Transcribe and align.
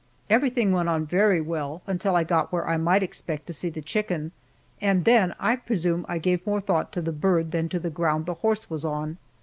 Everything 0.31 0.71
went 0.71 0.89
on 0.89 1.05
very 1.05 1.39
well 1.39 1.83
until 1.85 2.15
I 2.15 2.23
got 2.23 2.51
where 2.51 2.67
I 2.67 2.75
might 2.75 3.03
expect 3.03 3.45
to 3.45 3.53
see 3.53 3.69
the 3.69 3.83
chicken, 3.83 4.31
and 4.81 5.05
then 5.05 5.35
I 5.39 5.55
presume 5.55 6.07
I 6.09 6.17
gave 6.17 6.43
more 6.43 6.59
thought 6.59 6.91
to 6.93 7.03
the 7.03 7.11
bird 7.11 7.51
than 7.51 7.69
to 7.69 7.77
the 7.77 7.91
ground 7.91 8.25
the 8.25 8.33
horse 8.41 8.67
was 8.67 8.83
on. 8.83 9.19